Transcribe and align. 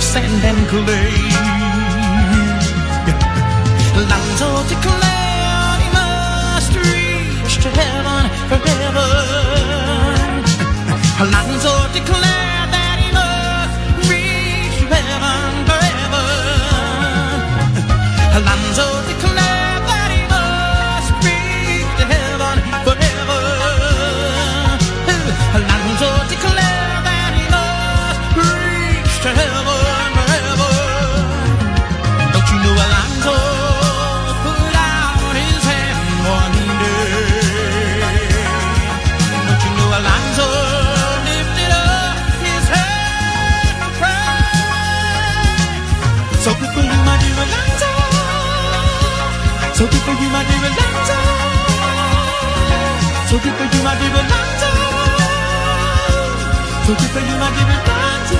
of 0.00 0.04
sand 0.04 0.44
and 0.50 0.60
clay. 0.68 1.12
Lines 4.10 4.42
all 4.46 4.62
he 5.82 5.88
must 6.00 6.72
reach 6.86 7.54
to 7.64 7.68
heaven 7.80 8.24
forever. 8.50 9.08
Lines 11.34 11.64
all 11.72 11.88
declare. 11.92 12.59
So 49.80 49.86
good 49.86 50.02
for 50.02 50.12
you, 50.12 50.28
my 50.28 50.44
dear 50.44 50.60
Renata. 50.60 51.18
So 53.30 53.36
good 53.40 53.54
for 53.56 53.64
you, 53.64 53.82
my 53.82 53.94
dear 53.96 54.12
Renata. 54.12 54.70
So 56.84 56.92
good 57.00 57.10
for 57.14 57.22
you, 57.24 57.36
my 57.40 57.48
dear 57.48 57.64
Renata. 57.64 58.39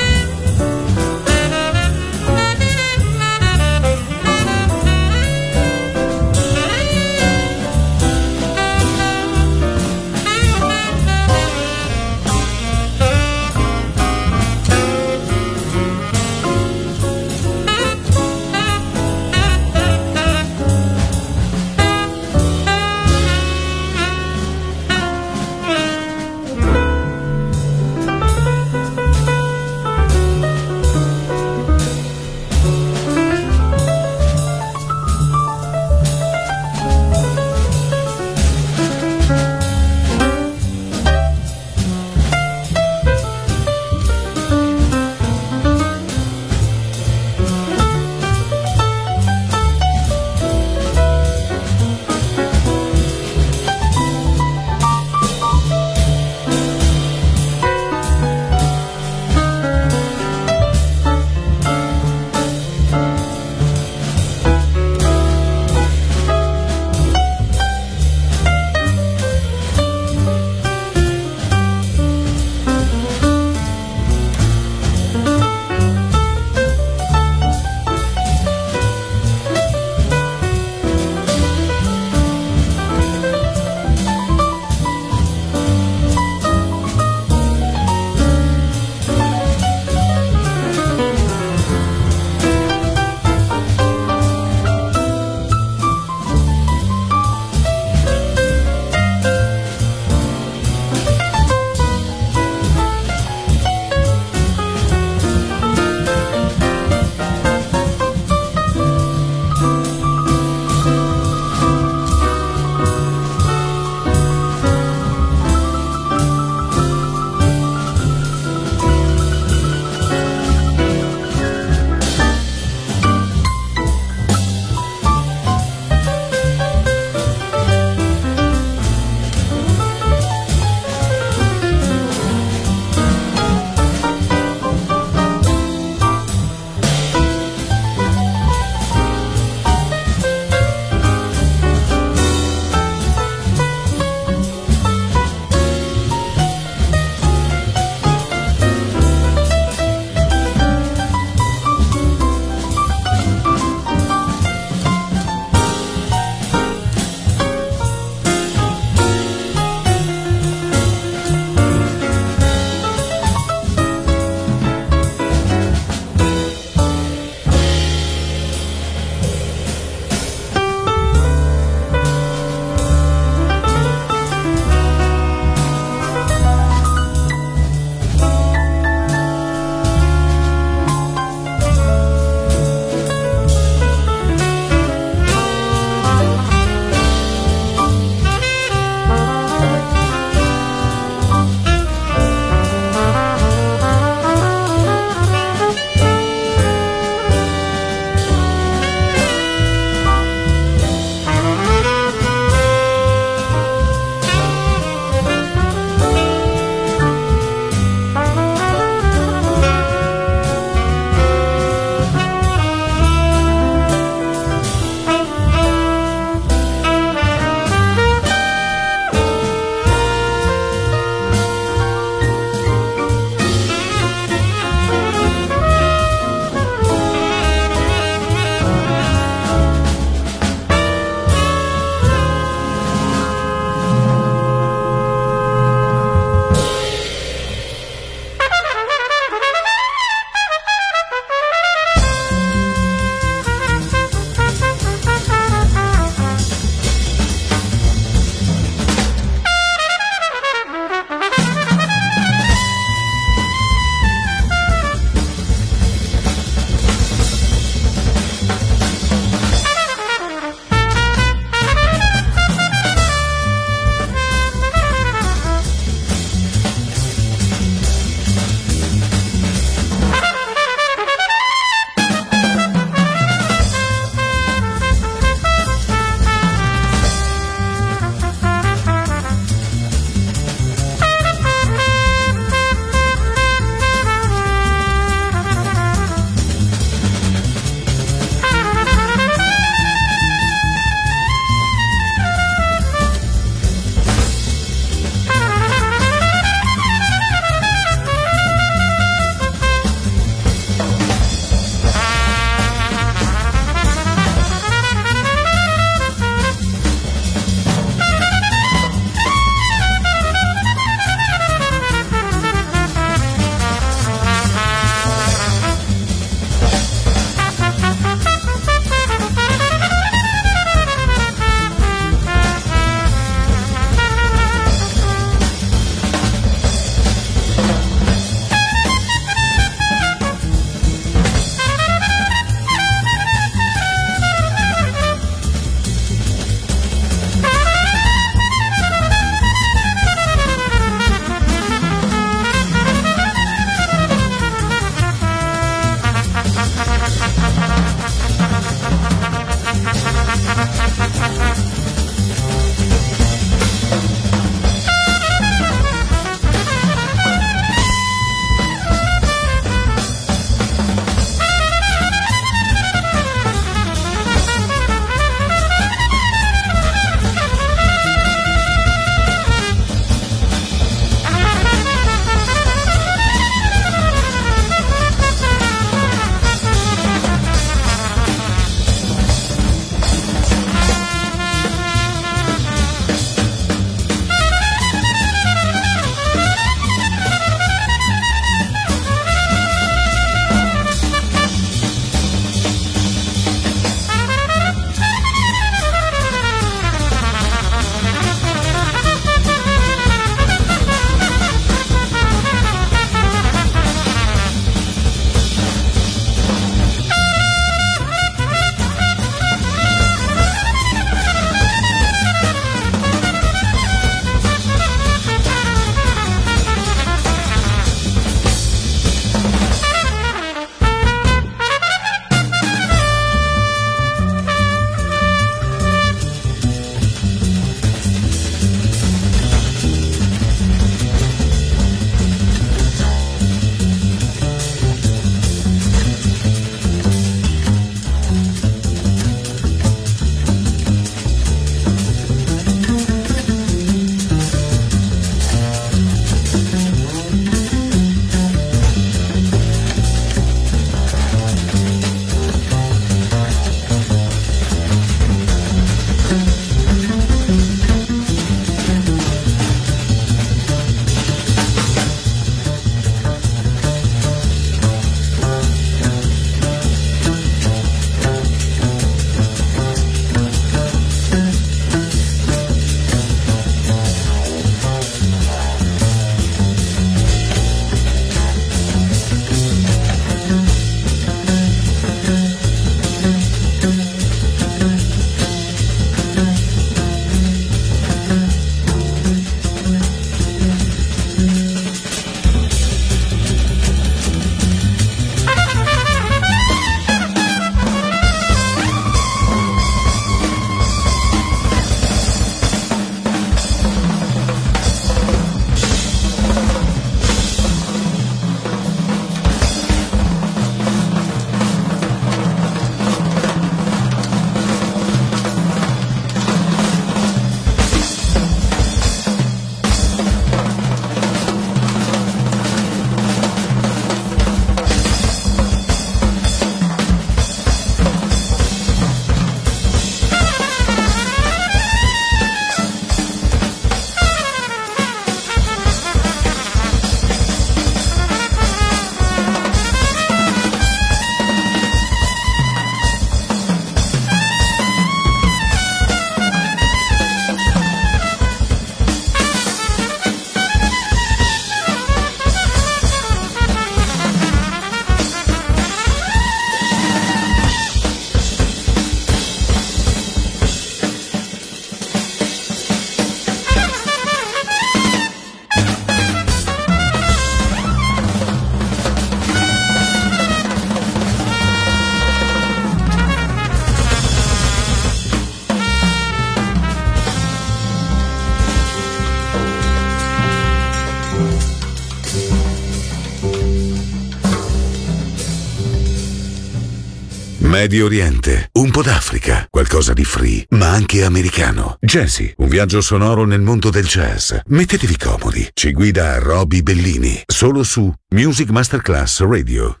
Medio 587.86 588.06
Oriente, 588.06 588.70
un 588.80 588.90
po' 588.90 589.00
d'Africa, 589.00 589.64
qualcosa 589.70 590.12
di 590.12 590.24
free, 590.24 590.66
ma 590.70 590.88
anche 590.88 591.22
americano. 591.22 591.98
Jazzy, 592.00 592.52
un 592.56 592.66
viaggio 592.66 593.00
sonoro 593.00 593.44
nel 593.44 593.60
mondo 593.60 593.90
del 593.90 594.06
jazz. 594.06 594.54
Mettetevi 594.66 595.16
comodi, 595.16 595.68
ci 595.72 595.92
guida 595.92 596.36
Roby 596.38 596.82
Bellini, 596.82 597.40
solo 597.46 597.84
su 597.84 598.12
Music 598.30 598.70
Masterclass 598.70 599.40
Radio. 599.42 600.00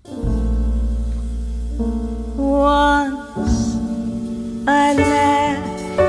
Once 2.34 3.78
I 4.66 4.92
laughed 4.96 6.06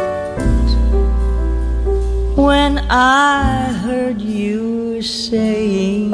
when 2.35 2.79
I 2.89 3.71
heard 3.83 4.19
you 4.19 4.99
saying 5.03 6.11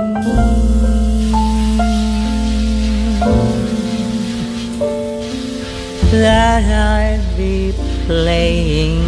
that 6.21 6.63
I'd 6.63 7.23
be 7.35 7.73
playing 8.05 9.01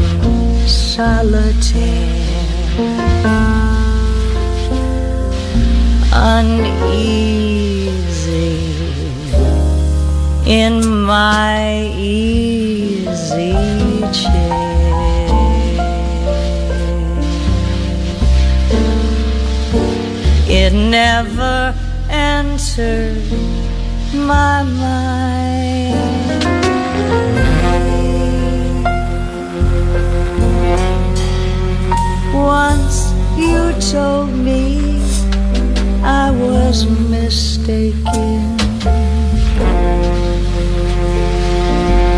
solitaire. 0.66 1.84
Uneasy 6.12 7.46
in 10.46 10.76
my 11.06 11.92
easy 11.96 13.54
chair. 14.12 14.66
It 20.48 20.74
never 20.74 21.76
entered 22.10 23.22
my 24.14 24.64
mind. 24.64 25.45
Once 32.46 33.14
you 33.38 33.74
told 33.92 34.30
me 34.30 35.02
I 36.04 36.32
was 36.32 36.86
mistaken. 37.10 38.56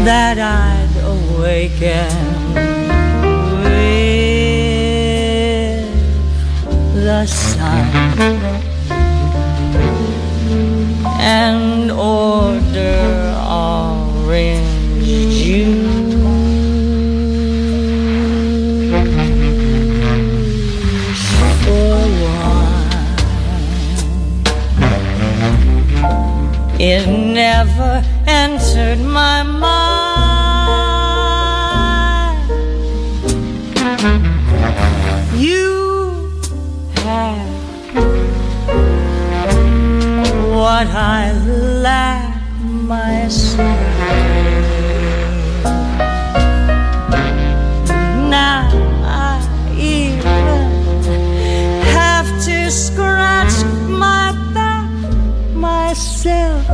that 0.07 0.37
I'd 0.39 0.95
awaken 1.03 2.07
with 3.61 3.83
the 6.93 7.25
sun 7.25 8.66
myself. 41.87 43.79
Now 48.29 48.67
I 49.03 49.39
even 49.77 50.47
have 51.95 52.27
to 52.45 52.69
scratch 52.69 53.63
my 53.87 54.33
back 54.53 54.89
myself. 55.53 56.65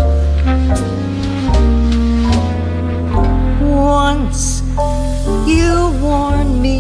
Once 3.61 4.63
you 5.47 5.91
warned 6.01 6.59
me 6.59 6.79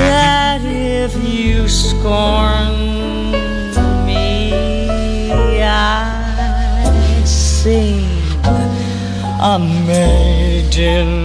that 0.00 0.60
if 0.62 1.12
you 1.26 1.66
scorned 1.66 2.35
maiden's 10.76 11.15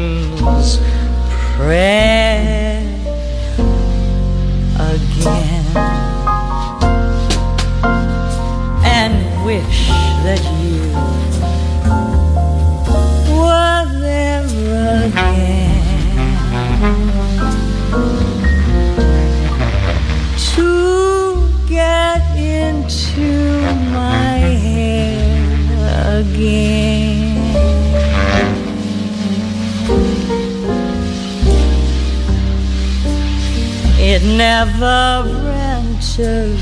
It 34.24 34.38
never 34.38 35.26
entered 35.50 36.56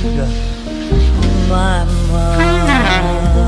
my 1.49 1.83
Way 2.09 3.38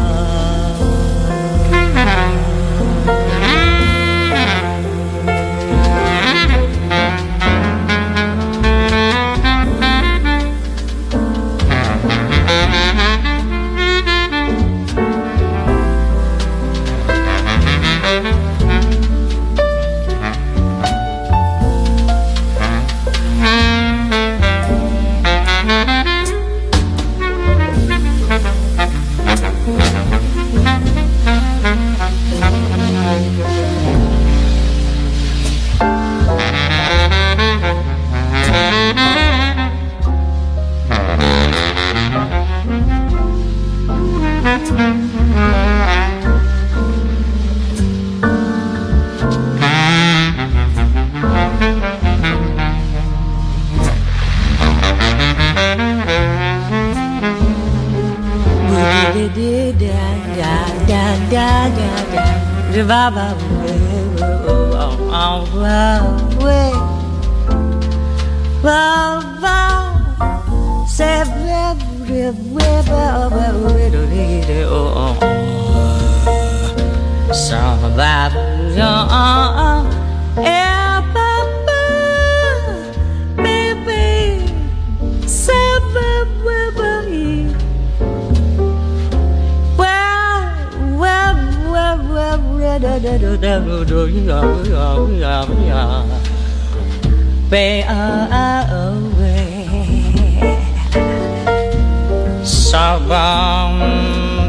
Sabang 103.12 103.76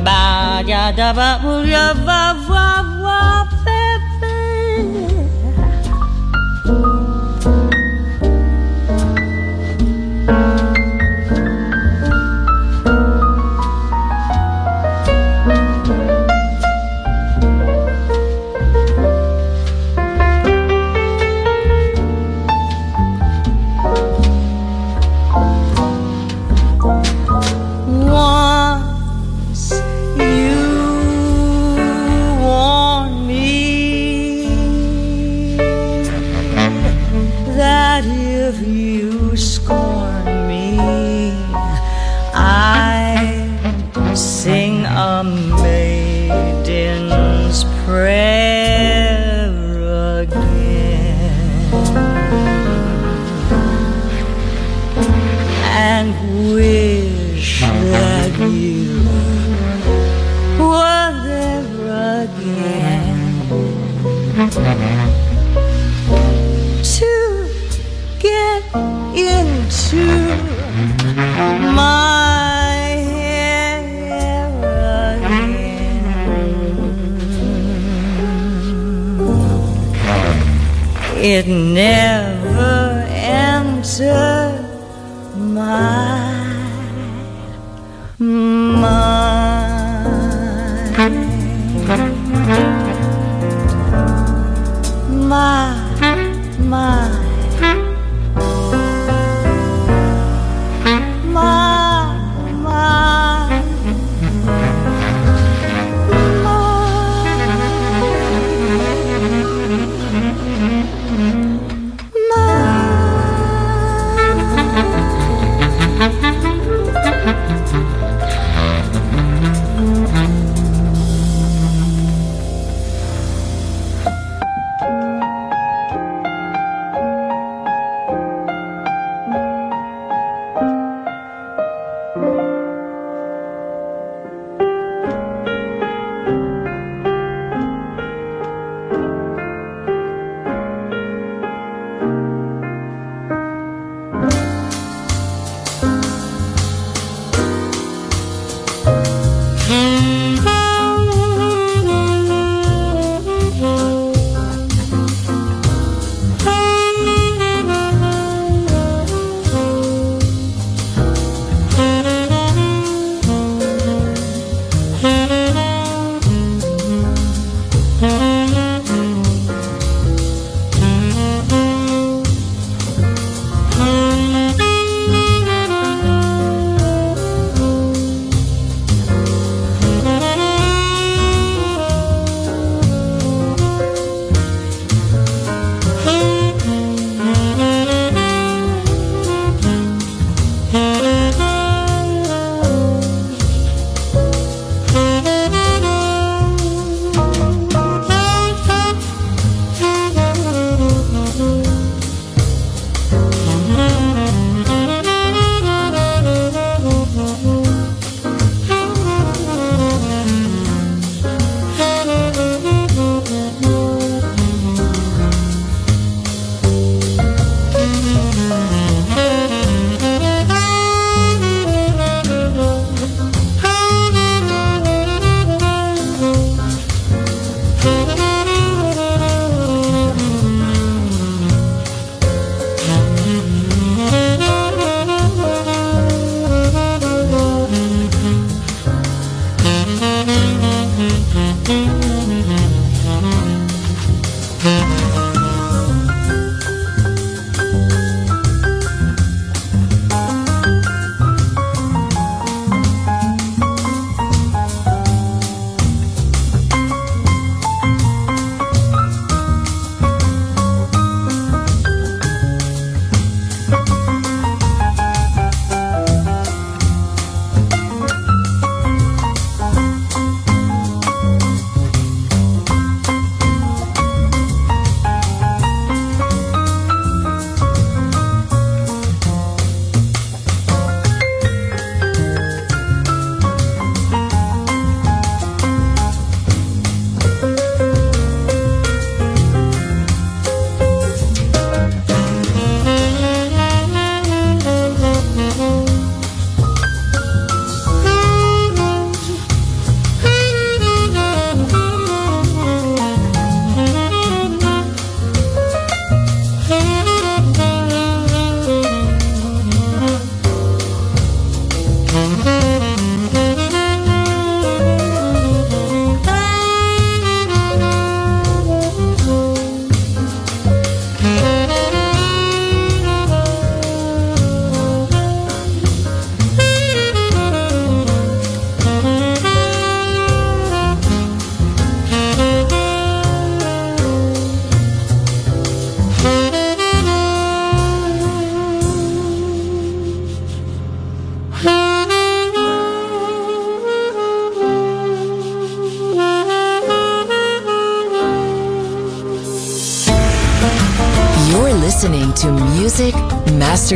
baja 0.06 0.94
da 0.94 1.10
ba 1.10 1.30
bu 1.42 1.66
ya 1.66 1.90
va 2.06 2.30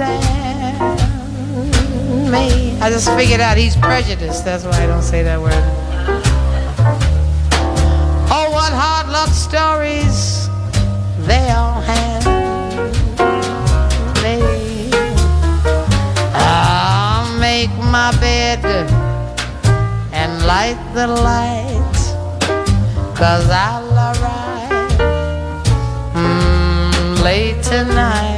understand 0.00 1.00
me. 2.30 2.78
I 2.80 2.90
just 2.90 3.10
figured 3.16 3.40
out 3.40 3.56
he's 3.56 3.76
prejudiced. 3.76 4.44
That's 4.44 4.64
why 4.64 4.82
I 4.82 4.86
don't 4.86 5.02
say 5.02 5.22
that 5.22 5.40
word. 5.40 5.52
Oh, 8.30 8.50
what 8.52 8.72
hard 8.72 9.08
luck 9.08 9.30
stories 9.30 10.48
they 11.26 11.50
all 11.50 11.80
have. 11.80 12.24
They, 14.22 14.90
I'll 16.34 17.38
make 17.40 17.70
my 17.90 18.12
bed 18.20 18.64
and 20.12 20.46
light 20.46 20.78
the 20.94 21.06
light. 21.08 21.74
Cause 23.16 23.50
I'll 23.50 23.92
arrive 23.92 24.70
mm, 26.14 27.22
late 27.24 27.62
tonight. 27.64 28.37